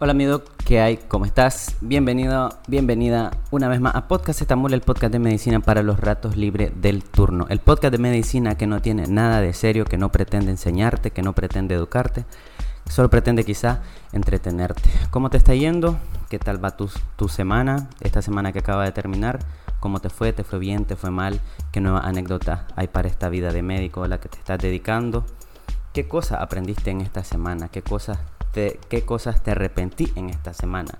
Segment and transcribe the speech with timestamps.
[0.00, 0.96] Hola amigo, ¿qué hay?
[0.96, 1.74] ¿Cómo estás?
[1.80, 6.36] Bienvenido, bienvenida una vez más a Podcast Estambul, el podcast de medicina para los ratos
[6.36, 7.46] libres del turno.
[7.48, 11.22] El podcast de medicina que no tiene nada de serio, que no pretende enseñarte, que
[11.22, 12.26] no pretende educarte,
[12.88, 13.82] solo pretende quizá
[14.12, 14.88] entretenerte.
[15.10, 15.98] ¿Cómo te está yendo?
[16.30, 17.88] ¿Qué tal va tu, tu semana?
[17.98, 19.40] Esta semana que acaba de terminar,
[19.80, 20.32] ¿cómo te fue?
[20.32, 20.84] ¿Te fue bien?
[20.84, 21.40] ¿Te fue mal?
[21.72, 25.26] ¿Qué nueva anécdota hay para esta vida de médico a la que te estás dedicando?
[25.92, 27.68] ¿Qué cosas aprendiste en esta semana?
[27.68, 28.18] ¿Qué cosas
[28.52, 30.92] qué cosas te arrepentí en esta semana.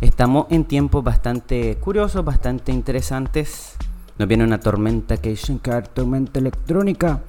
[0.00, 3.74] Estamos en tiempos bastante curiosos, bastante interesantes.
[4.18, 5.50] Nos viene una tormenta que es
[5.92, 7.20] tormenta electrónica.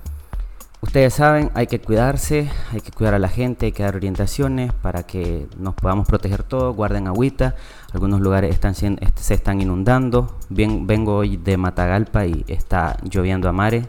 [0.81, 4.71] Ustedes saben, hay que cuidarse, hay que cuidar a la gente, hay que dar orientaciones
[4.71, 6.73] para que nos podamos proteger todos.
[6.75, 7.55] Guarden agüita.
[7.91, 10.37] Algunos lugares están se están inundando.
[10.47, 13.87] Bien, vengo hoy de Matagalpa y está lloviendo a mares.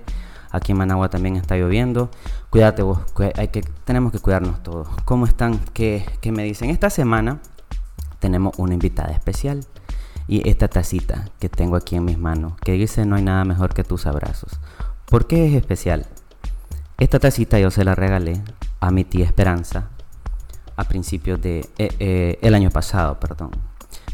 [0.52, 2.10] Aquí en Managua también está lloviendo.
[2.50, 2.98] Cuídate vos,
[3.36, 4.88] hay que, tenemos que cuidarnos todos.
[5.04, 5.58] ¿Cómo están?
[5.72, 6.70] ¿Qué, ¿Qué me dicen?
[6.70, 7.40] Esta semana
[8.18, 9.64] tenemos una invitada especial.
[10.28, 13.74] Y esta tacita que tengo aquí en mis manos, que dice no hay nada mejor
[13.74, 14.60] que tus abrazos.
[15.06, 16.06] ¿Por qué es especial?
[16.98, 18.40] Esta tacita yo se la regalé
[18.78, 19.88] a mi tía Esperanza
[20.76, 23.50] a principios de eh, eh, el año pasado, perdón.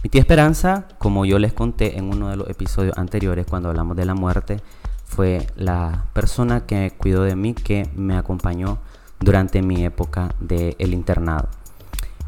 [0.03, 3.97] Mi tía Esperanza, como yo les conté en uno de los episodios anteriores cuando hablamos
[3.97, 4.61] de la muerte,
[5.07, 8.79] fue la persona que cuidó de mí, que me acompañó
[9.21, 11.49] durante mi época del el internado.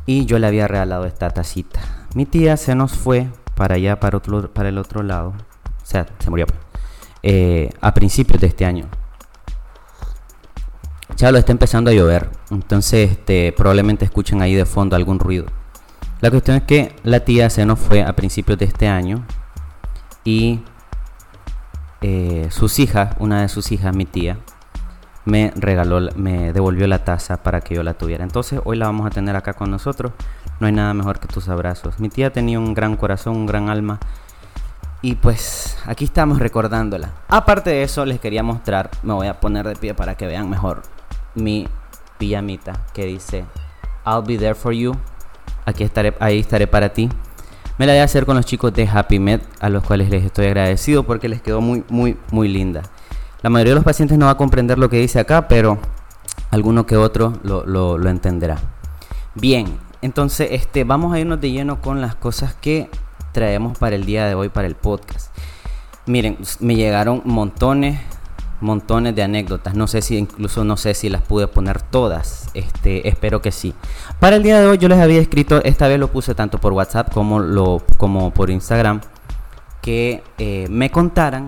[0.06, 1.80] Y yo le había regalado esta tacita.
[2.14, 5.34] Mi tía se nos fue para allá, para, otro, el otro lado.
[5.82, 6.46] O sea, se murió
[7.22, 8.86] eh, a principios de este año.
[11.16, 12.30] Ya lo está empezando a llover.
[12.50, 15.46] Entonces, este, probablemente escuchen ahí de fondo algún ruido.
[16.20, 19.26] La cuestión es que la tía se nos fue a principios de este año.
[20.24, 20.60] Y
[22.00, 24.38] eh, sus hijas, una de sus hijas, mi tía,
[25.24, 28.24] me regaló, me devolvió la taza para que yo la tuviera.
[28.24, 30.12] Entonces hoy la vamos a tener acá con nosotros.
[30.60, 32.00] No hay nada mejor que tus abrazos.
[32.00, 34.00] Mi tía tenía un gran corazón, un gran alma.
[35.02, 37.12] Y pues aquí estamos recordándola.
[37.28, 40.50] Aparte de eso, les quería mostrar, me voy a poner de pie para que vean
[40.50, 40.82] mejor
[41.34, 41.68] mi
[42.18, 43.44] pijamita que dice
[44.04, 44.96] I'll be there for you.
[45.66, 47.08] Aquí estaré, ahí estaré para ti.
[47.78, 50.24] Me la voy a hacer con los chicos de Happy Med, a los cuales les
[50.24, 52.82] estoy agradecido porque les quedó muy, muy, muy linda.
[53.40, 55.78] La mayoría de los pacientes no va a comprender lo que dice acá, pero
[56.50, 58.58] alguno que otro lo, entenderá.
[59.36, 62.90] Bien, entonces este, vamos a irnos de lleno con las cosas que
[63.30, 65.32] traemos para el día de hoy, para el podcast.
[66.04, 68.00] Miren, me llegaron montones
[68.60, 69.74] montones de anécdotas.
[69.74, 72.48] No sé si incluso no sé si las pude poner todas.
[72.54, 73.74] Este, espero que sí.
[74.20, 76.72] Para el día de hoy yo les había escrito, esta vez lo puse tanto por
[76.72, 79.00] WhatsApp como lo como por Instagram
[79.82, 81.46] que eh, me contaran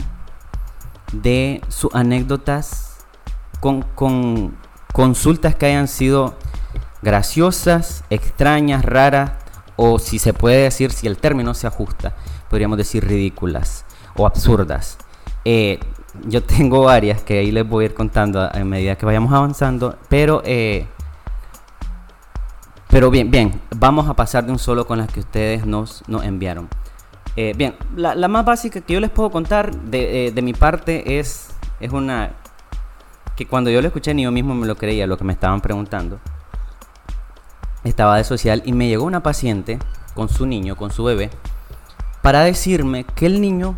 [1.13, 2.99] de sus anécdotas
[3.61, 4.57] con, con
[4.93, 6.37] consultas que hayan sido
[7.03, 9.33] graciosas, extrañas, raras
[9.77, 12.15] o si se puede decir si el término se ajusta,
[12.49, 13.85] podríamos decir ridículas
[14.17, 14.99] o absurdas.
[15.45, 15.81] Eh,
[16.27, 19.97] yo tengo varias que ahí les voy a ir contando a, medida que vayamos avanzando,
[20.09, 20.87] pero eh,
[22.91, 26.25] pero bien, bien, vamos a pasar de un solo con las que ustedes nos, nos
[26.25, 26.69] enviaron.
[27.37, 31.21] Eh, bien, la, más básica que yo les puedo contar de, eh, de, mi parte
[31.21, 32.33] es, es una
[33.37, 35.61] que cuando yo lo escuché ni yo mismo me lo creía lo que me estaban
[35.61, 36.19] preguntando.
[37.85, 39.79] Estaba de social y me llegó una paciente
[40.15, 41.31] con su niño, con su bebé,
[42.23, 43.77] para decirme que el niño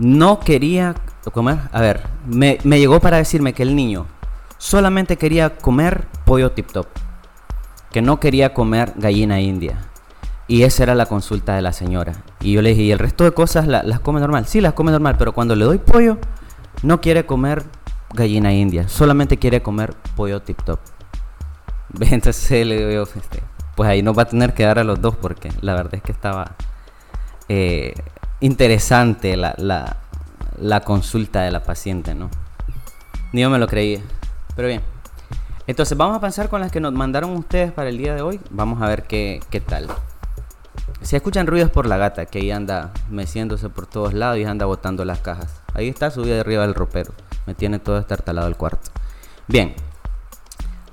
[0.00, 0.94] no quería
[1.32, 1.58] comer.
[1.72, 4.06] A ver, me, llegó para decirme que el niño
[4.58, 6.86] solamente quería comer pollo tip top.
[7.92, 9.78] Que no quería comer gallina india.
[10.48, 12.24] Y esa era la consulta de la señora.
[12.40, 14.46] Y yo le dije, ¿y el resto de cosas las come normal?
[14.46, 16.18] Sí, las come normal, pero cuando le doy pollo,
[16.82, 17.62] no quiere comer
[18.14, 18.88] gallina india.
[18.88, 20.80] Solamente quiere comer pollo tip top.
[22.00, 23.42] Entonces le digo, este,
[23.76, 26.02] pues ahí nos va a tener que dar a los dos porque la verdad es
[26.02, 26.56] que estaba...
[27.48, 27.94] Eh,
[28.40, 29.54] interesante la,
[30.58, 32.30] la, consulta de la paciente, ¿no?
[33.32, 34.00] Ni yo me lo creía.
[34.56, 34.80] Pero bien.
[35.66, 38.40] Entonces vamos a pensar con las que nos mandaron ustedes para el día de hoy.
[38.50, 39.88] Vamos a ver qué, qué tal.
[41.02, 44.66] Se escuchan ruidos por la gata, que ahí anda meciéndose por todos lados y anda
[44.66, 45.62] botando las cajas.
[45.74, 47.12] Ahí está subida de arriba del ropero.
[47.46, 48.90] Me tiene todo estartalado el cuarto.
[49.46, 49.74] Bien.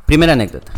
[0.06, 0.72] Primera anécdota.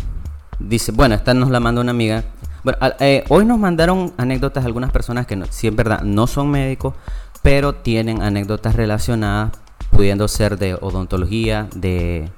[0.58, 2.24] Dice, bueno, esta nos la manda una amiga
[2.62, 6.50] bueno, eh, hoy nos mandaron anécdotas algunas personas que, no, sí es verdad, no son
[6.50, 6.94] médicos,
[7.42, 9.52] pero tienen anécdotas relacionadas,
[9.90, 12.30] pudiendo ser de odontología, de,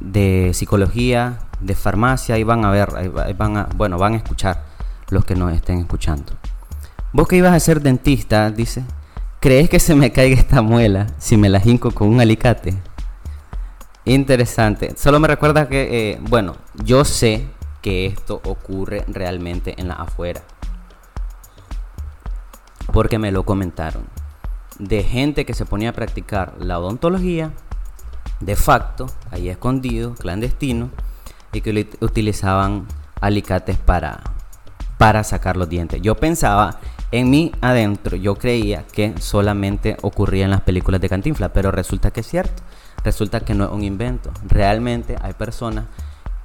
[0.00, 2.90] de psicología, de farmacia, y van a ver,
[3.36, 4.62] van a, bueno, van a escuchar
[5.10, 6.32] los que nos estén escuchando.
[7.12, 8.84] Vos que ibas a ser dentista, dice,
[9.40, 12.74] ¿crees que se me caiga esta muela si me la jinco con un alicate?
[14.04, 14.94] Interesante.
[14.96, 17.46] Solo me recuerda que, eh, bueno, yo sé
[17.82, 20.40] que esto ocurre realmente en la afuera.
[22.92, 24.04] Porque me lo comentaron.
[24.78, 27.52] De gente que se ponía a practicar la odontología
[28.40, 30.90] de facto, ahí escondido, clandestino,
[31.52, 32.86] y que utilizaban
[33.20, 34.20] alicates para,
[34.98, 36.00] para sacar los dientes.
[36.02, 36.80] Yo pensaba
[37.12, 42.10] en mí adentro, yo creía que solamente ocurría en las películas de Cantinflas, pero resulta
[42.10, 42.62] que es cierto.
[43.04, 44.30] Resulta que no es un invento.
[44.46, 45.86] Realmente hay personas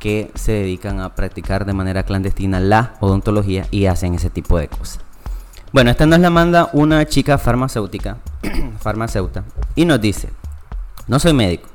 [0.08, 4.70] que se dedican a practicar de manera clandestina la odontología y hacen ese tipo de
[4.70, 5.02] cosas.
[5.74, 8.16] Bueno, esta nos la manda una chica farmacéutica,
[8.80, 9.44] farmacéutica,
[9.76, 10.30] y nos dice,
[11.08, 11.68] no soy médico,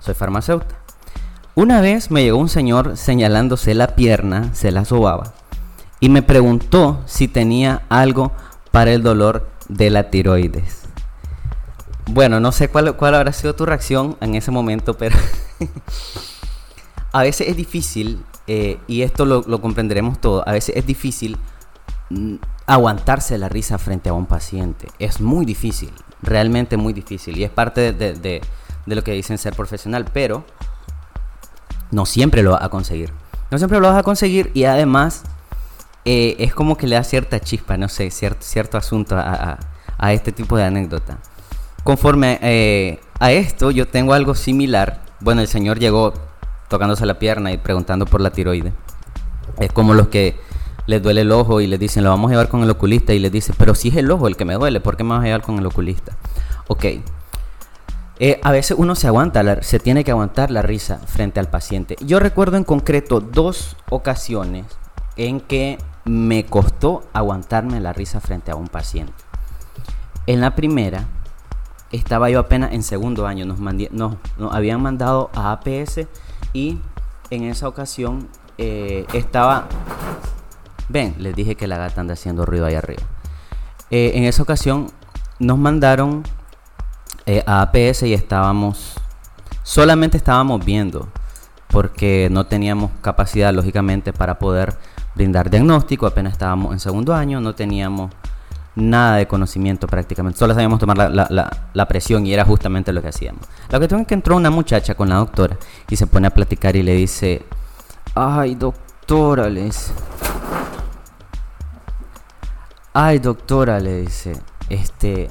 [0.00, 0.74] soy farmacéutica.
[1.54, 5.34] Una vez me llegó un señor señalándose la pierna, se la sobaba,
[6.00, 8.32] y me preguntó si tenía algo
[8.72, 10.82] para el dolor de la tiroides.
[12.06, 15.16] Bueno, no sé cuál, cuál habrá sido tu reacción en ese momento, pero
[17.12, 21.36] a veces es difícil, eh, y esto lo, comprenderemos todo, a veces es difícil
[22.10, 24.88] mm, aguantarse la risa frente a un paciente.
[24.98, 25.90] Es muy difícil,
[26.22, 28.40] realmente muy difícil, y es parte de,
[28.86, 30.44] lo que dicen ser profesional, pero
[31.90, 33.12] no siempre lo vas a conseguir.
[33.50, 35.22] No siempre lo vas a conseguir y además
[36.04, 39.58] eh, es como que le da cierta chispa, no sé, cierto, cierto asunto a,
[40.12, 41.18] este tipo de anécdota.
[41.82, 45.02] Conforme eh, a esto, yo tengo algo similar.
[45.20, 46.12] Bueno, el señor llegó
[46.68, 48.72] tocándose la pierna y preguntando por la tiroide.
[49.58, 50.36] Es como los que
[50.86, 53.18] les duele el ojo y les dicen, lo vamos a llevar con el oculista y
[53.18, 55.20] les dice, pero si es el ojo el que me duele, ¿por qué me vas
[55.20, 56.16] a llevar con el oculista?
[56.68, 56.84] Ok.
[58.20, 61.96] Eh, a veces uno se aguanta, se tiene que aguantar la risa frente al paciente.
[62.00, 64.64] Yo recuerdo en concreto dos ocasiones
[65.16, 69.12] en que me costó aguantarme la risa frente a un paciente.
[70.26, 71.04] En la primera,
[71.92, 74.16] estaba yo apenas en segundo año, nos, nos,
[74.52, 76.06] habían mandado a APS
[76.58, 76.78] y
[77.30, 79.68] en esa ocasión eh, estaba...
[80.88, 83.02] Ven, les dije que la gata anda haciendo ruido ahí arriba.
[83.90, 84.90] Eh, en esa ocasión
[85.38, 86.24] nos mandaron
[87.26, 88.94] eh, a APS y estábamos...
[89.62, 91.08] Solamente estábamos viendo
[91.68, 94.76] porque no teníamos capacidad, lógicamente, para poder
[95.14, 98.10] brindar diagnóstico, apenas estábamos en segundo año, no teníamos
[98.78, 103.42] nada de conocimiento prácticamente, solo sabíamos tomar la, presión y era justamente lo que hacíamos.
[103.70, 105.56] La cuestión es que entró una muchacha con la doctora
[105.88, 107.44] y se pone a platicar y le dice,
[108.14, 109.92] ay doctora, le dice,
[112.94, 115.30] ay doctora, le dice, este,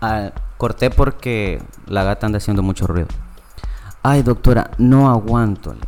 [0.00, 3.08] ah, corté porque la gata anda haciendo mucho ruido.
[4.02, 5.80] Ay doctora, no aguanto, le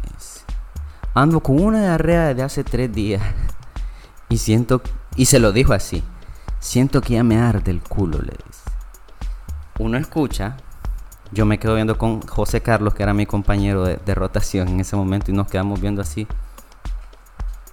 [1.14, 3.22] Ando con una diarrea desde hace tres días.
[4.28, 4.80] Y siento,
[5.14, 6.02] y se lo dijo así,
[6.62, 8.62] siento que ya me arde el culo, le dice.
[9.78, 10.56] Uno escucha,
[11.32, 14.80] yo me quedo viendo con José Carlos, que era mi compañero de, de rotación en
[14.80, 16.26] ese momento, y nos quedamos viendo así.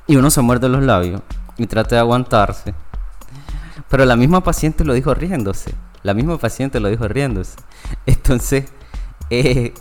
[0.08, 1.22] Y uno se muerde los labios
[1.58, 2.74] y trata de aguantarse.
[3.90, 5.76] Pero la misma paciente lo dijo riéndose.
[6.02, 7.58] La misma paciente lo dijo riéndose.
[8.08, 8.66] Entonces,
[9.30, 9.74] eh,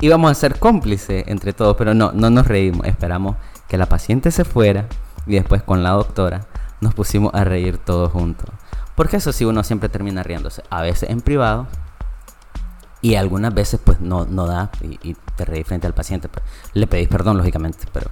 [0.00, 2.86] íbamos a ser cómplices entre todos, pero no, no nos reímos.
[2.86, 3.36] Esperamos
[3.68, 4.86] que la paciente se fuera
[5.26, 6.46] y después con la doctora
[6.82, 8.50] nos pusimos a reír todos juntos.
[8.96, 10.62] Porque eso sí, uno siempre termina riéndose.
[10.68, 11.66] A veces en privado
[13.00, 16.28] y algunas veces pues no, no da y, te reís frente al paciente.
[16.28, 16.44] Pues,
[16.74, 18.10] le pedís perdón, lógicamente, pero,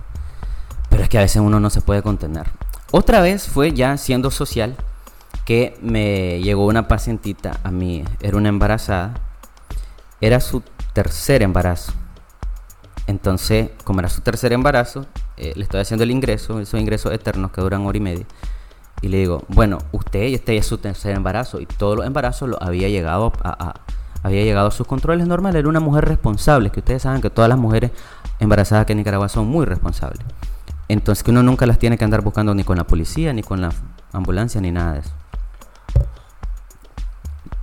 [0.88, 2.48] pero es que a veces uno no se puede contener.
[2.92, 4.76] Otra vez fue ya siendo social
[5.44, 9.14] que me llegó una pacientita a mí, era una embarazada,
[10.20, 10.62] era su
[10.92, 11.92] tercer embarazo.
[13.06, 17.50] Entonces, como era su tercer embarazo, eh, le estoy haciendo el ingreso, esos ingresos eternos
[17.50, 18.26] que duran hora y media.
[19.02, 22.62] Y le digo, bueno, usted este es su tercer embarazo y todos los embarazos lo
[22.62, 23.74] había llegado a,
[24.22, 25.60] había llegado a sus controles normales.
[25.60, 27.92] Era una mujer responsable, que ustedes saben que todas las mujeres
[28.38, 30.20] embarazadas que en Nicaragua son muy responsables.
[30.88, 33.60] Entonces que uno nunca las tiene que andar buscando ni con la policía, ni con
[33.60, 33.70] la
[34.12, 35.10] ambulancia, ni nada de eso.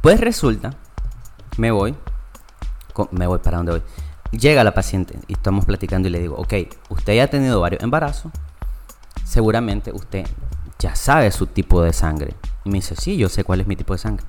[0.01, 0.73] Pues resulta,
[1.57, 1.95] me voy,
[3.11, 3.81] me voy para donde voy.
[4.31, 6.53] Llega la paciente y estamos platicando y le digo, ok,
[6.89, 8.31] usted ya ha tenido varios embarazos,
[9.23, 10.25] seguramente usted
[10.79, 12.35] ya sabe su tipo de sangre.
[12.63, 14.25] Y me dice, sí, yo sé cuál es mi tipo de sangre.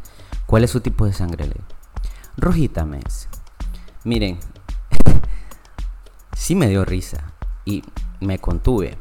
[0.46, 1.46] ¿Cuál es su tipo de sangre?
[1.46, 1.66] Le digo,
[2.36, 3.28] rojita, me dice.
[4.04, 4.38] Miren,
[6.36, 7.32] sí me dio risa
[7.64, 7.82] y
[8.20, 8.96] me contuve,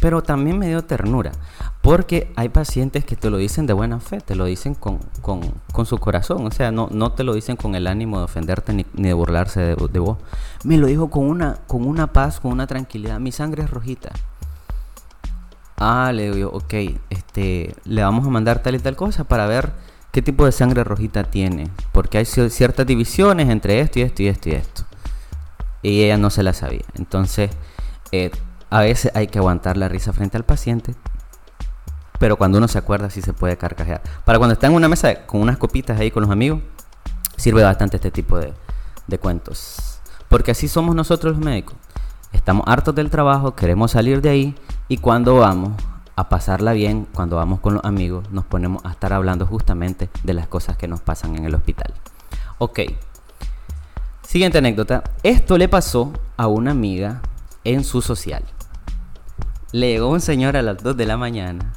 [0.00, 1.32] pero también me dio ternura.
[1.82, 5.00] Porque hay pacientes que te lo dicen de buena fe, te lo dicen con,
[5.84, 8.84] su corazón, o sea, no, no te lo dicen con el ánimo de ofenderte ni,
[8.92, 10.18] de burlarse de, vos.
[10.62, 13.18] Me lo dijo con una, con una paz, con una tranquilidad.
[13.18, 14.10] Mi sangre es rojita.
[15.82, 16.74] Ah, le digo, ok,
[17.08, 19.72] este, le vamos a mandar tal y tal cosa para ver
[20.12, 21.70] qué tipo de sangre rojita tiene.
[21.90, 24.82] Porque hay ciertas divisiones entre esto y esto y esto y esto.
[25.80, 26.84] Y ella no se la sabía.
[26.96, 27.50] Entonces,
[28.12, 28.30] eh,
[28.68, 30.94] a veces hay que aguantar la risa frente al paciente,
[32.18, 34.02] pero cuando uno se acuerda sí se puede carcajear.
[34.26, 36.60] Para cuando está en una mesa con unas copitas ahí con los amigos,
[37.38, 38.52] sirve bastante este tipo de,
[39.06, 39.98] de cuentos.
[40.28, 41.76] Porque así somos nosotros los médicos.
[42.34, 44.54] Estamos hartos del trabajo, queremos salir de ahí
[44.90, 45.80] y cuando vamos
[46.16, 50.34] a pasarla bien, cuando vamos con los amigos, nos ponemos a estar hablando justamente de
[50.34, 51.94] las cosas que nos pasan en el hospital.
[52.58, 52.80] Ok.
[54.22, 55.04] Siguiente anécdota.
[55.22, 57.22] Esto le pasó a una amiga
[57.62, 58.42] en su social.
[59.70, 61.72] Le llegó un señor a las 2 de la mañana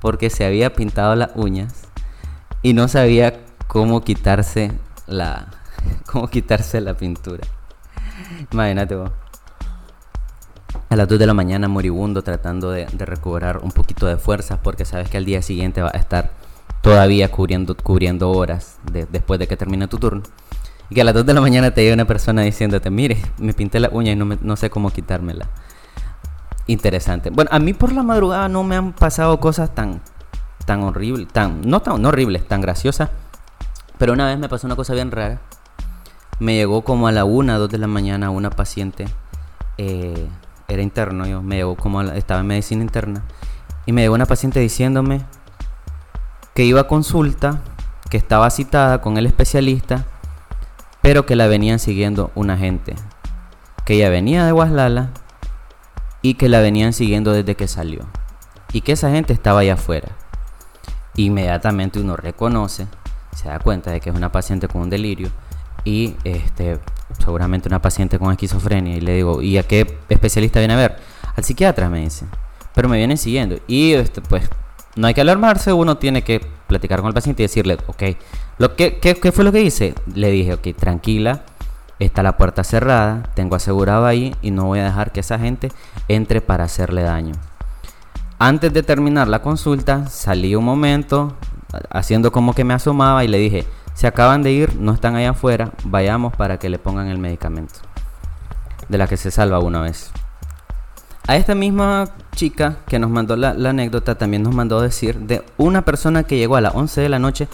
[0.00, 1.88] porque se había pintado las uñas
[2.62, 4.70] y no sabía cómo quitarse
[5.08, 5.48] la
[6.06, 7.48] cómo quitarse la pintura.
[8.52, 9.10] Imagínate vos
[10.94, 14.60] a las 2 de la mañana moribundo tratando de, de, recobrar un poquito de fuerzas
[14.62, 16.30] porque sabes que al día siguiente va a estar
[16.82, 18.78] todavía cubriendo, cubriendo horas
[19.10, 20.22] después de que termine tu turno.
[20.88, 23.54] Y que a las 2 de la mañana te llega una persona diciéndote, mire, me
[23.54, 25.48] pinté la uña y no, no sé cómo quitármela.
[26.68, 27.30] Interesante.
[27.30, 30.00] Bueno, a mí por la madrugada no me han pasado cosas tan,
[30.64, 33.10] tan horribles, tan, no tan no horribles, tan graciosas.
[33.98, 35.40] Pero una vez me pasó una cosa bien rara.
[36.38, 39.06] Me llegó como a la 1, 2 de la mañana una paciente
[39.76, 40.28] eh,
[40.68, 43.22] era interno, yo me llegó como estaba en medicina interna
[43.86, 45.24] y me llegó una paciente diciéndome
[46.54, 47.60] que iba a consulta,
[48.10, 50.04] que estaba citada con el especialista,
[51.02, 52.94] pero que la venían siguiendo una gente,
[53.84, 55.10] que ella venía de Guaslala
[56.22, 58.06] y que la venían siguiendo desde que salió
[58.72, 60.08] y que esa gente estaba allá afuera.
[61.16, 62.86] Inmediatamente uno reconoce,
[63.36, 65.30] se da cuenta de que es una paciente con un delirio
[65.84, 66.80] y este
[67.24, 70.96] seguramente una paciente con esquizofrenia y le digo, ¿y a qué especialista viene a ver?
[71.36, 72.26] Al psiquiatra me dice,
[72.74, 74.48] pero me vienen siguiendo y este, pues
[74.96, 78.02] no hay que alarmarse, uno tiene que platicar con el paciente y decirle, ok,
[78.58, 79.94] lo que, ¿qué, ¿qué fue lo que hice?
[80.14, 81.42] Le dije, ok, tranquila,
[81.98, 85.72] está la puerta cerrada, tengo asegurado ahí y no voy a dejar que esa gente
[86.08, 87.34] entre para hacerle daño.
[88.38, 91.36] Antes de terminar la consulta, salí un momento
[91.90, 93.64] haciendo como que me asomaba y le dije,
[93.94, 97.74] se acaban de ir, no están allá afuera, vayamos para que le pongan el medicamento.
[98.88, 100.10] De la que se salva una vez.
[101.26, 105.82] A esta misma chica que nos mandó la, anécdota también nos mandó decir de una
[105.82, 107.48] persona que llegó a las 11 de la noche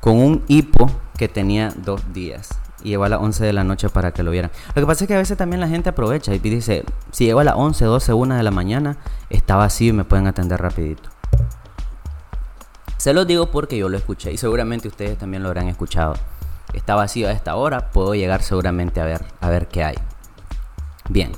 [0.00, 2.50] con un hipo que tenía dos días.
[2.82, 4.50] Y llegó a las 11 de la noche para que lo vieran.
[4.74, 7.40] Lo que pasa es que a veces también la gente aprovecha y dice, si llego
[7.40, 8.98] a las 11, 12, 1 de la mañana,
[9.30, 11.13] está vacío y me pueden atender rapidito.
[13.04, 16.14] Se los digo porque yo lo escuché y seguramente ustedes también lo habrán escuchado.
[16.72, 19.96] Está vacío a esta hora, puedo llegar seguramente a ver, a ver qué hay.
[21.10, 21.32] Bien.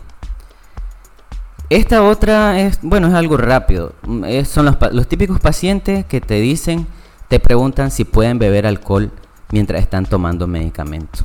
[1.69, 3.95] Esta otra es, bueno, es algo rápido.
[4.45, 6.87] son los, típicos pacientes que te dicen,
[7.27, 9.11] te preguntan si pueden beber alcohol
[9.51, 11.25] mientras están tomando medicamento.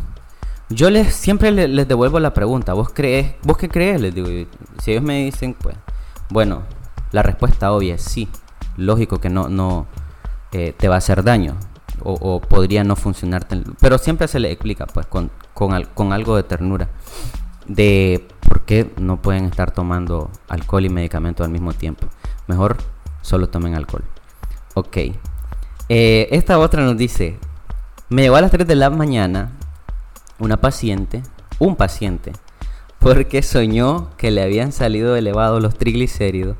[0.69, 3.35] Yo les siempre les, les devuelvo la pregunta, ¿vos crees?
[3.43, 4.01] ¿Vos qué crees?
[4.01, 4.27] Les digo,
[4.81, 5.75] si ellos me dicen, pues,
[6.31, 6.63] bueno,
[7.11, 8.27] la respuesta obvia es sí.
[8.77, 9.85] Lógico que no, no,
[10.51, 11.57] eh, te va a hacer daño
[12.03, 13.61] o, podría no funcionarte.
[13.79, 16.89] Pero siempre se le explica pues con, con, algo de ternura
[17.67, 22.07] de por qué no pueden estar tomando alcohol y medicamento al mismo tiempo.
[22.47, 22.77] Mejor
[23.21, 24.03] solo tomen alcohol.
[24.73, 24.97] Ok.
[25.89, 27.37] Eh, esta otra nos dice,
[28.09, 29.51] me llegó a las 3 de la mañana
[30.39, 31.21] una paciente,
[31.59, 32.33] un paciente,
[32.99, 36.57] porque soñó que le habían salido elevados los triglicéridos,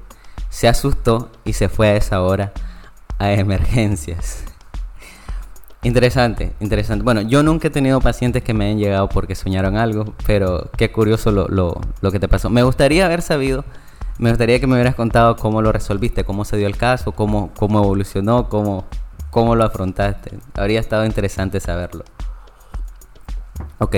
[0.50, 2.51] se asustó y se fue a esa hora
[3.30, 4.44] emergencias.
[5.84, 7.04] Interesante, interesante.
[7.04, 10.92] Bueno, yo nunca he tenido pacientes que me hayan llegado porque soñaron algo, pero qué
[10.92, 12.51] curioso lo, lo, lo, que te pasó.
[12.51, 13.66] Me gustaría haber sabido,
[14.20, 17.51] me gustaría que me hubieras contado cómo lo resolviste, cómo se dio el caso, cómo,
[17.58, 18.86] cómo evolucionó, cómo,
[19.32, 20.38] cómo lo afrontaste.
[20.54, 22.06] Habría estado interesante saberlo.
[23.80, 23.96] Ok.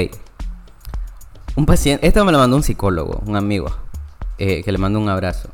[1.58, 3.68] Un paciente, esto me lo mandó un psicólogo, un amigo,
[4.38, 5.50] eh, que le mando un abrazo.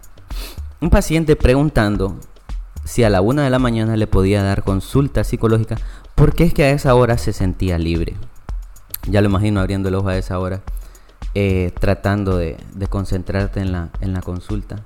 [0.79, 2.19] Un paciente preguntando
[2.89, 5.75] si a la una de la mañana le podía dar consulta psicológica,
[6.15, 8.15] porque es que a esa hora se sentía libre.
[9.07, 10.63] Ya lo imagino abriendo el ojo a esa hora,
[11.35, 12.57] eh, tratando de,
[12.89, 14.77] concentrarte en la, en la consulta.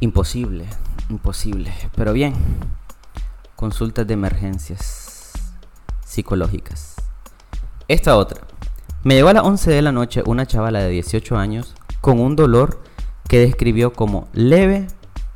[0.00, 0.64] Imposible,
[1.10, 1.74] imposible.
[1.94, 2.32] Pero bien,
[3.54, 5.32] consultas de emergencias
[6.02, 6.94] psicológicas.
[7.86, 8.46] Esta otra.
[9.04, 12.34] Me llegó a las 11 de la noche una chavala de 18 años con un
[12.34, 12.80] dolor
[13.28, 14.86] que describió como leve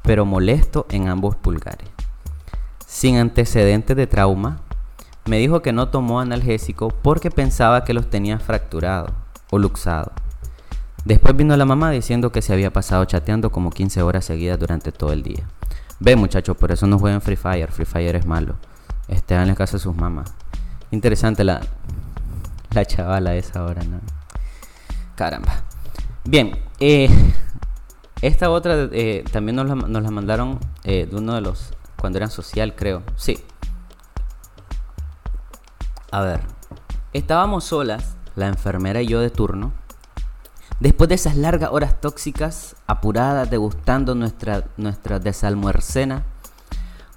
[0.04, 1.88] pero molesto en ambos pulgares.
[2.86, 4.60] Sin antecedentes de trauma,
[5.24, 9.10] me dijo que no tomó analgésico porque pensaba que los tenía fracturados
[9.50, 10.12] o luxados.
[11.04, 14.92] Después vino la mamá diciendo que se había pasado chateando como 15 horas seguidas durante
[14.92, 15.48] todo el día.
[16.00, 18.56] Ve muchachos, por eso no juegan Free Fire, Free Fire es malo.
[19.08, 20.34] Estén en casa de sus mamás.
[20.90, 21.60] Interesante la,
[22.72, 24.00] la chavala esa hora, ¿no?
[25.14, 25.62] Caramba.
[26.24, 27.08] Bien, eh,
[28.24, 32.16] Esta otra eh, también nos la, nos la mandaron eh, de uno de los, cuando
[32.16, 33.38] eran social creo, sí.
[36.10, 36.40] A ver,
[37.12, 39.72] estábamos solas, la enfermera y yo de turno,
[40.80, 46.22] después de esas largas horas tóxicas, apuradas, degustando nuestra, nuestra desalmuercena,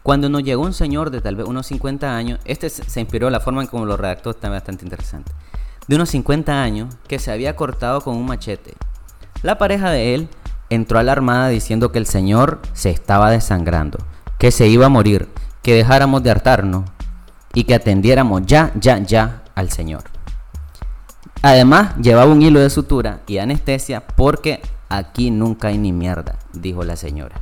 [0.03, 3.39] cuando nos llegó un señor de tal vez unos 50 años, este se inspiró, la
[3.39, 5.31] forma en como lo redactó está bastante interesante,
[5.87, 8.73] de unos 50 años que se había cortado con un machete.
[9.41, 10.29] La pareja de él
[10.69, 13.99] entró a la armada diciendo que el señor se estaba desangrando,
[14.37, 15.29] que se iba a morir,
[15.61, 16.83] que dejáramos de hartarnos
[17.53, 20.03] y que atendiéramos ya, ya, ya al señor.
[21.41, 26.83] Además, llevaba un hilo de sutura y anestesia porque aquí nunca hay ni mierda, dijo
[26.83, 27.41] la señora.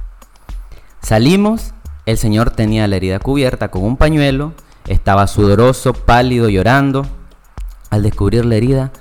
[1.01, 1.73] Salimos,
[2.05, 4.53] el señor tenía la herida cubierta con un pañuelo,
[4.87, 7.05] estaba sudoroso, pálido, llorando.
[7.89, 8.91] Al descubrir la herida,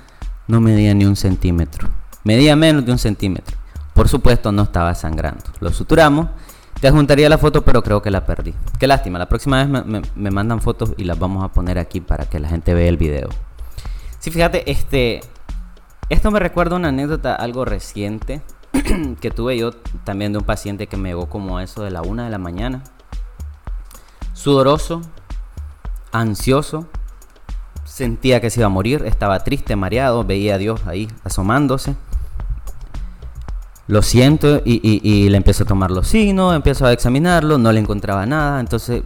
[0.47, 1.89] no medía ni un centímetro.
[2.23, 3.57] Medía menos de un centímetro.
[3.95, 5.45] Por supuesto, no estaba sangrando.
[5.61, 6.27] Lo suturamos.
[6.81, 8.53] Te adjuntaría la foto, pero creo que la perdí.
[8.77, 9.17] Qué lástima.
[9.17, 12.49] La próxima vez me, mandan fotos y las vamos a poner aquí para que la
[12.49, 13.29] gente vea el video.
[14.19, 15.21] Sí, fíjate, este,
[16.09, 18.41] esto me recuerda una anécdota algo reciente
[19.21, 19.71] que tuve yo
[20.03, 22.37] también de un paciente que me llegó como a eso de la una de la
[22.37, 22.83] mañana.
[24.33, 25.03] Sudoroso,
[26.11, 26.85] ansioso,
[27.85, 31.95] sentía que se iba a morir, estaba triste, mareado, veía a Dios ahí asomándose
[33.87, 38.25] lo siento y, le empiezo a tomar los signos, empiezo a examinarlo, no le encontraba
[38.25, 39.03] nada, entonces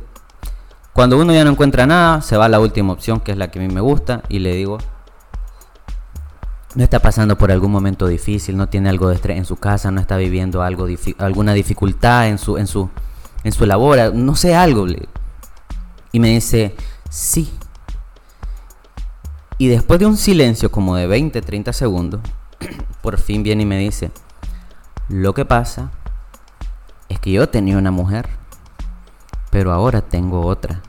[0.94, 3.52] cuando uno ya no encuentra nada, se va a la última opción, que es la
[3.52, 4.80] que a mí me gusta, y le digo,
[6.76, 9.92] no está pasando por algún momento difícil, no tiene algo de estrés en su casa,
[9.92, 12.90] no está viviendo algo alguna dificultad en su, en su,
[13.44, 14.88] en su labor, no sé algo.
[16.12, 16.76] Y me dice,
[17.10, 17.52] sí.
[19.58, 22.22] Y después de un silencio como de 20, 30 segundos,
[23.02, 24.12] por fin viene y me dice,
[25.10, 25.90] lo que pasa
[27.10, 28.30] es que yo tenía una mujer,
[29.50, 30.82] pero ahora tengo otra.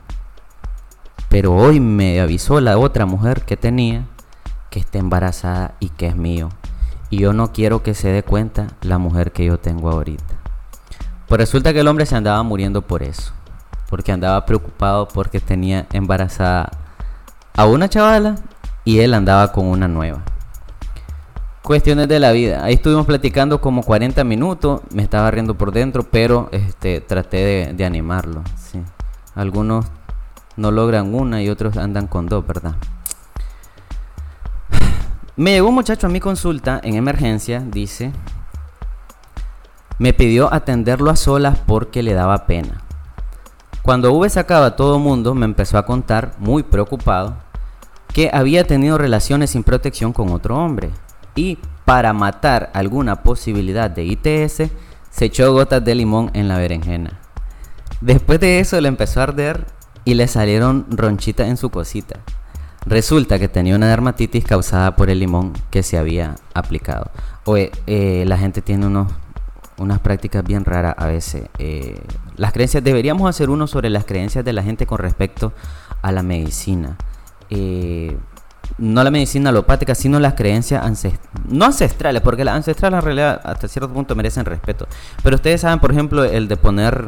[1.27, 4.05] Pero hoy me avisó la otra mujer que tenía
[4.69, 6.49] que está embarazada y que es mío.
[7.09, 10.35] Y yo no quiero que se dé cuenta la mujer que yo tengo ahorita.
[11.27, 13.33] Pues resulta que el hombre se andaba muriendo por eso.
[13.89, 16.69] Porque andaba preocupado porque tenía embarazada
[17.57, 18.35] a una chavala
[18.85, 20.21] y él andaba con una nueva.
[21.63, 22.63] Cuestiones de la vida.
[22.63, 24.81] Ahí estuvimos platicando como 40 minutos.
[24.91, 28.41] Me estaba riendo por dentro, pero este, traté de, animarlo.
[29.35, 29.85] Algunos
[30.57, 32.75] no logran una y otros andan con dos, ¿verdad?
[35.35, 38.11] Me llegó un muchacho a mi consulta en emergencia, dice.
[39.99, 42.81] Me pidió atenderlo a solas porque le daba pena.
[43.83, 47.35] Cuando hube sacado a todo mundo, me empezó a contar, muy preocupado,
[48.13, 50.89] que había tenido relaciones sin protección con otro hombre
[51.35, 54.71] y para matar alguna posibilidad de ITS,
[55.09, 57.19] se echó gotas de limón en la berenjena.
[57.99, 59.65] Después de eso le empezó a arder
[60.05, 62.19] y le salieron ronchitas en su cosita.
[62.85, 67.11] Resulta que tenía una dermatitis causada por el limón que se había aplicado.
[67.45, 69.11] Oye, eh, la gente tiene unos,
[69.77, 71.43] unas prácticas bien raras a veces.
[71.59, 72.01] Eh,
[72.37, 75.53] las creencias, deberíamos hacer uno sobre las creencias de la gente con respecto
[76.01, 76.97] a la medicina.
[77.51, 78.17] Eh,
[78.77, 83.41] no la medicina alopática, sino las creencias ancestrales, no ancestrales, porque las ancestrales en realidad
[83.43, 84.87] hasta cierto punto merecen respeto.
[85.23, 87.07] Pero ustedes saben, por ejemplo, el de poner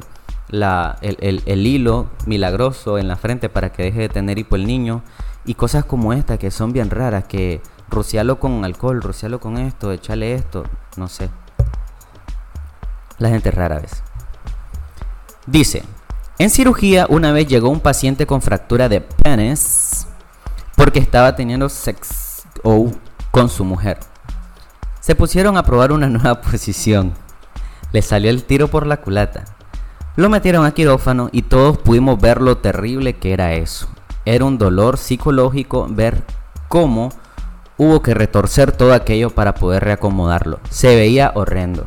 [0.50, 5.04] la, el, hilo milagroso en la frente para que deje de tener hipo el niño,
[5.46, 9.92] y cosas como esta que son bien raras, que rociarlo con alcohol, rociarlo con esto,
[9.92, 10.64] echarle esto,
[10.96, 11.30] no sé.
[13.18, 14.04] La gente rara vez.
[15.46, 15.84] Dice,
[16.40, 20.03] en cirugía una vez llegó un paciente con fractura de penes
[20.84, 22.44] porque estaba teniendo sex
[23.32, 24.00] con su mujer.
[25.00, 27.14] Se pusieron a probar una nueva posición.
[27.94, 29.46] Le salió el tiro por la culata.
[30.18, 33.88] Lo metieron a quirófano y todos pudimos ver lo terrible que era eso.
[34.26, 36.22] Era un dolor psicológico ver
[36.68, 37.14] cómo
[37.78, 40.60] hubo que retorcer todo aquello para poder reacomodarlo.
[40.70, 41.86] Se veía horrendo.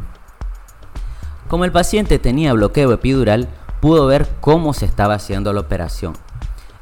[1.49, 3.47] Como el paciente tenía bloqueo epidural,
[3.83, 6.15] pudo ver cómo se estaba haciendo la operación.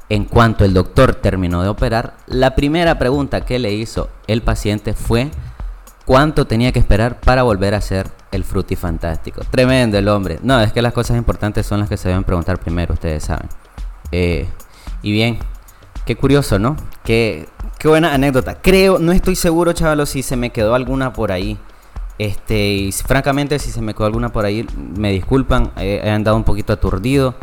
[0.08, 4.92] En cuanto el doctor terminó de operar, la primera pregunta que le hizo el paciente
[4.92, 5.30] fue
[6.04, 9.42] cuánto tenía que esperar para volver a ser el frutifantástico.
[9.50, 10.38] Tremendo el hombre.
[10.42, 13.48] No, es que las cosas importantes son las que se deben preguntar primero, ustedes saben.
[14.12, 14.46] Eh,
[15.02, 15.38] y bien,
[16.04, 16.76] qué curioso, ¿no?
[17.02, 18.60] Qué, qué buena anécdota.
[18.60, 21.58] Creo, no estoy seguro, chavalos, si se me quedó alguna por ahí.
[22.18, 26.44] Este, y francamente, si se me quedó alguna por ahí, me disculpan, he andado un
[26.44, 27.34] poquito aturdido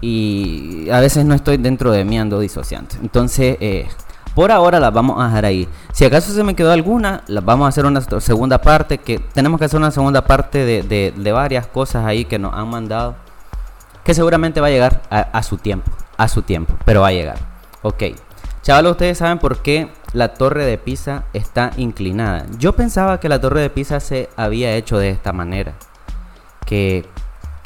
[0.00, 2.96] y a veces no estoy dentro de mí, ando disociante.
[3.02, 3.88] Entonces, eh,
[4.34, 5.68] Por ahora las vamos a dejar ahí.
[5.92, 9.58] Si acaso se me quedó alguna, las vamos a hacer una segunda parte, que tenemos
[9.58, 13.16] que hacer una segunda parte de, varias cosas ahí que nos han mandado,
[14.04, 17.38] que seguramente va a llegar a, su tiempo, a su tiempo, pero va a llegar.
[17.82, 18.04] Ok.
[18.62, 22.46] Chavales, ustedes saben por qué la torre de Pisa está inclinada.
[22.58, 25.74] Yo pensaba que la torre de Pisa se había hecho de esta manera.
[26.64, 27.06] Que,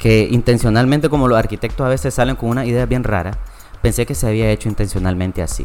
[0.02, 3.38] que intencionalmente, como los arquitectos a veces salen con una idea bien rara,
[3.82, 5.64] pensé que se había hecho intencionalmente así.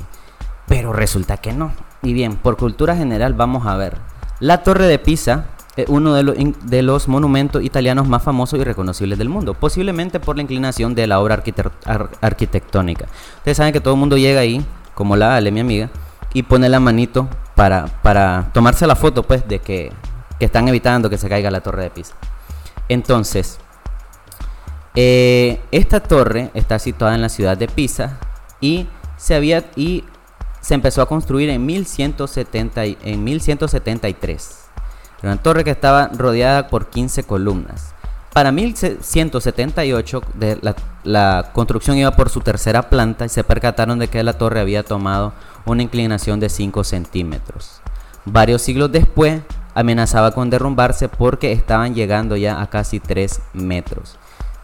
[0.68, 1.72] Pero resulta que no.
[2.04, 3.98] Y bien, por cultura general vamos a ver.
[4.40, 5.46] La Torre de Pisa
[5.76, 10.44] es uno de los, monumentos italianos más famosos y reconocibles del mundo, posiblemente por la
[10.44, 11.42] inclinación de la obra
[12.22, 13.08] arquitectónica.
[13.38, 15.90] Ustedes saben que todo el mundo llega ahí, como la Ale, mi amiga,
[16.32, 19.92] y pone la manito para, para tomarse la foto, pues, de que,
[20.38, 22.14] que están evitando que se caiga la Torre de Pisa.
[22.88, 23.58] Entonces,
[25.00, 28.18] eh, esta torre está situada en la ciudad de Pisa
[28.60, 30.04] y se había y
[30.60, 34.58] se empezó a construir en, 1170, en 1173.
[35.22, 37.94] Una torre que estaba rodeada por 15 columnas.
[38.34, 44.08] Para 1178 de la, la, construcción iba por su tercera planta y se percataron de
[44.08, 45.34] que la torre había tomado
[45.66, 47.82] una inclinación de 5 centímetros.
[48.26, 49.44] Varios siglos después
[49.76, 54.18] amenazaba con derrumbarse porque estaban llegando ya a casi 3 metros.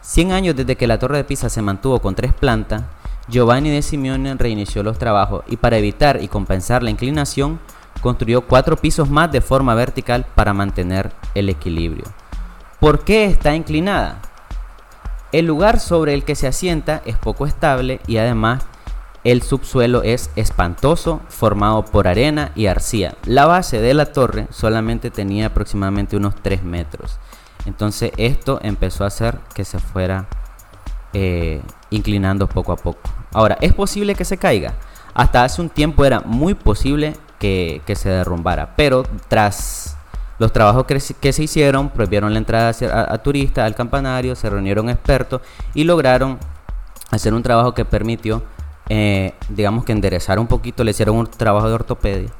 [0.04, 2.82] 100 años desde que la torre de Pisa se mantuvo con tres plantas,
[3.26, 7.58] Giovanni de Simeone reinició los trabajos y para evitar y compensar la inclinación,
[8.02, 12.04] construyó cuatro pisos más de forma vertical para mantener el equilibrio.
[12.80, 14.20] ¿Por qué está inclinada?
[15.32, 18.62] El lugar sobre el que se asienta es poco estable y además
[19.24, 23.14] el subsuelo es espantoso, formado por arena y arcilla.
[23.24, 27.18] La base de la torre solamente tenía aproximadamente unos 3 metros.
[27.66, 30.26] Entonces esto empezó a hacer que se fuera
[31.12, 33.00] eh, inclinando poco a poco.
[33.32, 34.74] Ahora, ¿es posible que se caiga?
[35.14, 39.96] Hasta hace un tiempo era muy posible que, se derrumbara, pero tras
[40.38, 42.72] los trabajos que, se hicieron, prohibieron la entrada
[43.08, 45.42] a, turistas al campanario, se reunieron expertos
[45.74, 46.38] y lograron
[47.10, 48.42] hacer un trabajo que permitió,
[48.88, 52.30] eh, digamos que enderezar un poquito, le hicieron un trabajo de ortopedia.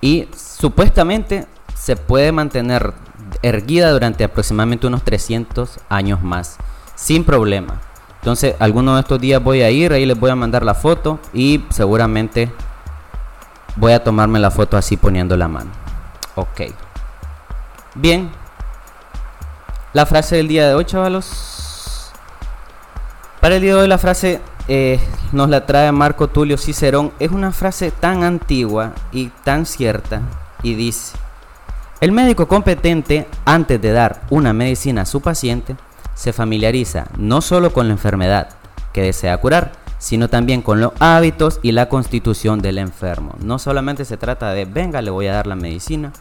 [0.00, 2.92] Y supuestamente se puede mantener
[3.42, 6.56] erguida durante aproximadamente unos 300 años más,
[6.94, 7.80] sin problema.
[8.20, 11.20] Entonces, alguno de estos días voy a ir, ahí les voy a mandar la foto
[11.32, 12.50] y seguramente
[13.76, 15.70] voy a tomarme la foto así poniendo la mano.
[16.34, 16.62] Ok.
[17.94, 18.30] Bien.
[19.92, 22.10] La frase del día de hoy, chavalos.
[23.40, 24.98] Para el día de hoy la frase eh,
[25.30, 27.12] nos la trae Marco Tulio Cicerón.
[27.18, 30.22] Es una frase tan antigua y tan cierta
[30.62, 31.16] y dice,
[32.00, 35.76] el médico competente, antes de dar una medicina a su paciente,
[36.14, 38.50] se familiariza no solo con la enfermedad
[38.92, 43.34] que desea curar, sino también con los hábitos y la constitución del enfermo.
[43.40, 46.12] No solamente se trata de, venga, le voy a dar la medicina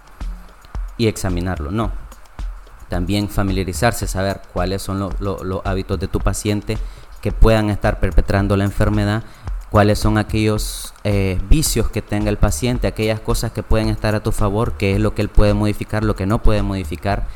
[0.97, 1.91] y examinarlo, no.
[2.89, 6.77] También familiarizarse, saber cuáles son los hábitos de tu paciente
[7.21, 9.23] que puedan estar perpetrando la enfermedad,
[9.69, 14.21] cuáles son aquellos eh, vicios que tenga el paciente, aquellas cosas que pueden estar a
[14.21, 17.27] tu favor, qué es lo que él puede modificar, lo que no puede modificar,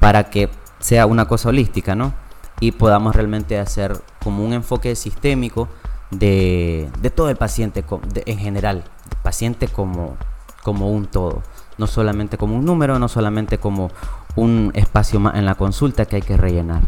[0.00, 0.48] para que
[0.80, 2.14] sea una cosa holística, ¿no?
[2.60, 5.68] Y podamos realmente hacer como un enfoque sistémico
[6.10, 7.84] de, todo el paciente
[8.26, 8.84] en general,
[9.22, 10.16] paciente como,
[10.62, 11.42] como un todo,
[11.78, 13.90] no solamente como un número, no solamente como
[14.36, 16.82] un espacio en la consulta que hay que rellenar.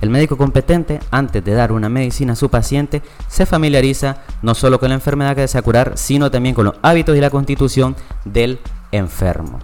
[0.00, 4.78] El médico competente, antes de dar una medicina a su paciente, se familiariza no solo
[4.78, 8.58] con la enfermedad que desea curar, sino también con los hábitos y la constitución del
[8.92, 9.58] enfermo.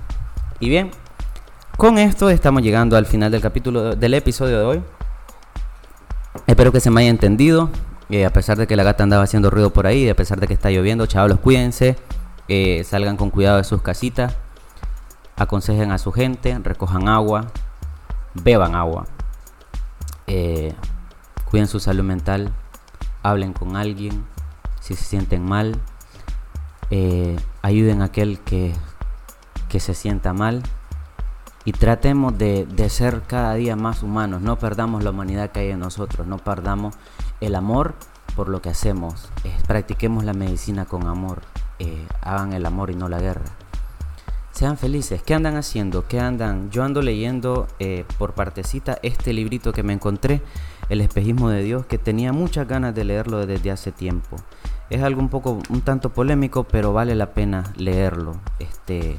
[0.58, 0.90] Y bien,
[1.76, 4.82] con esto estamos llegando al final del capítulo del episodio de hoy.
[6.46, 7.70] Espero que se me haya entendido.
[8.08, 10.46] Eh, a pesar de que la gata andaba haciendo ruido por ahí, a pesar de
[10.46, 11.96] que está lloviendo, chavos, cuídense.
[12.48, 14.36] Eh, salgan con cuidado de sus casitas.
[15.36, 17.46] Aconsejen a su gente, recojan agua,
[18.34, 19.06] beban agua.
[20.34, 20.74] Eh,
[21.50, 22.50] cuiden su salud mental.
[23.22, 24.24] Hablen con alguien
[24.80, 25.78] si se sienten mal.
[27.60, 28.72] ayuden a aquel que,
[29.68, 30.62] que se sienta mal
[31.64, 34.42] y tratemos de, ser cada día más humanos.
[34.42, 36.94] No perdamos la humanidad que hay en nosotros, no perdamos
[37.40, 37.94] el amor
[38.34, 39.28] por lo que hacemos.
[39.66, 41.42] practiquemos la medicina con amor,
[41.78, 43.44] eh, hagan el amor y no la guerra.
[44.62, 45.20] Sean felices.
[45.24, 46.06] ¿Qué andan haciendo?
[46.06, 46.70] ¿Qué andan?
[46.70, 50.40] Yo ando leyendo eh, por partecita este librito que me encontré,
[50.88, 54.36] El espejismo de Dios, que tenía muchas ganas de leerlo desde hace tiempo.
[54.88, 58.36] Es algo un poco, un tanto polémico, pero vale la pena leerlo.
[58.60, 59.18] Este,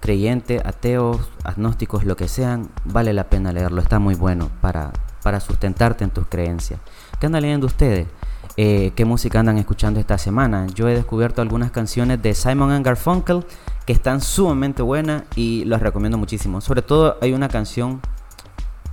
[0.00, 4.90] creyente, ateos, agnósticos, lo que sean, vale la pena leerlo, está muy bueno para,
[5.22, 6.80] para sustentarte en tus creencias.
[7.20, 8.08] ¿Qué andan leyendo ustedes?
[8.56, 10.66] Eh, qué música andan escuchando esta semana.
[10.74, 13.44] Yo he descubierto algunas canciones de Simon Garfunkel
[13.84, 16.60] que están sumamente buenas y los recomiendo muchísimo.
[16.60, 18.00] Sobre todo hay una canción,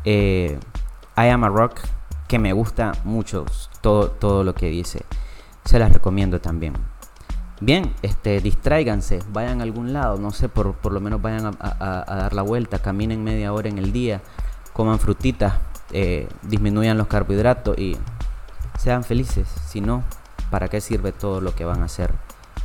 [0.05, 0.59] eh,
[1.17, 1.79] I Am a Rock,
[2.27, 3.45] que me gusta mucho
[3.81, 5.05] todo, todo lo que dice.
[5.65, 6.73] Se las recomiendo también.
[7.61, 12.03] Bien, este, distráiganse, vayan a algún lado, no sé, por, por lo menos vayan a,
[12.05, 14.21] dar la vuelta, caminen media hora en el día,
[14.73, 15.53] coman frutitas,
[15.93, 17.95] eh, disminuyan los carbohidratos y
[18.77, 19.47] sean felices.
[19.67, 20.03] Si no,
[20.49, 22.11] ¿para qué sirve todo lo que van a hacer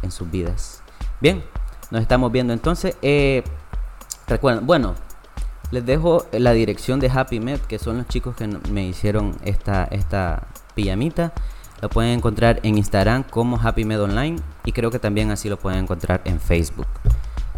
[0.03, 0.83] en sus vidas?
[1.21, 1.44] Bien,
[1.90, 2.97] nos estamos viendo entonces.
[3.03, 3.42] Eh,
[4.27, 4.94] recuerden, bueno,
[5.71, 9.85] les dejo la dirección de Happy Med, que son los chicos que me hicieron esta,
[9.85, 11.33] esta pijamita.
[11.81, 15.59] Lo pueden encontrar en Instagram como Happy Med Online y creo que también así lo
[15.59, 16.87] pueden encontrar en Facebook.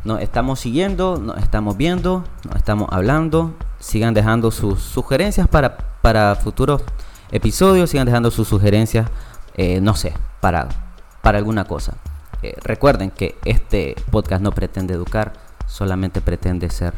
[0.04, 3.54] Nos estamos siguiendo, nos estamos viendo, nos estamos hablando.
[3.78, 6.82] Sigan dejando sus sugerencias para, para futuros
[7.30, 9.08] episodios, sigan dejando sus sugerencias,
[9.54, 10.68] eh, no sé, para,
[11.22, 11.94] para alguna cosa.
[12.42, 15.32] Eh, recuerden que este podcast no pretende educar,
[15.66, 16.94] solamente pretende ser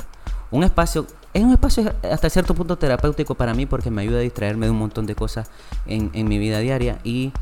[0.53, 4.21] un espacio es un espacio hasta cierto punto terapéutico para mí porque me ayuda a
[4.21, 5.51] distraerme de un montón de cosas
[5.87, 7.33] en, mi vida diaria y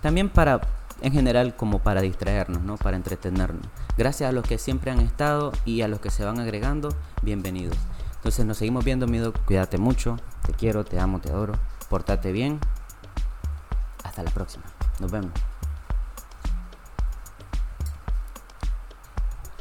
[0.00, 0.60] también para,
[1.02, 2.76] en general, como para distraernos, ¿no?
[2.76, 3.66] Para entretenernos.
[3.98, 6.90] Gracias a los que siempre han estado y a los que se van agregando,
[7.22, 7.76] bienvenidos.
[8.16, 9.32] Entonces nos seguimos viendo, Mido.
[9.46, 10.16] Cuídate mucho.
[10.46, 11.54] Te quiero, te amo, te adoro.
[11.90, 12.60] Portate bien.
[14.04, 14.64] Hasta la próxima.
[15.00, 15.32] Nos vemos.